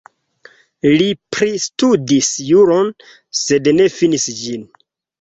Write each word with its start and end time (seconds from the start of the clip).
Li 1.01 1.09
pristudis 1.35 2.33
juron, 2.49 2.93
sed 3.45 3.73
ne 3.81 3.91
finis 4.01 4.31
ĝin. 4.43 4.71